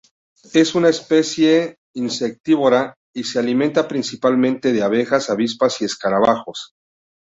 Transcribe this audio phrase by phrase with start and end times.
[0.55, 6.73] Es una especie insectívora y se alimenta principalmente de abejas, avispas y escarabajos.